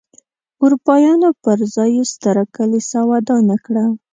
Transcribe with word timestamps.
اروپایانو 0.63 1.29
پر 1.43 1.57
ځای 1.75 1.91
یې 1.97 2.03
ستره 2.13 2.43
کلیسا 2.55 2.99
ودانه 3.11 3.55
کړه. 3.65 3.85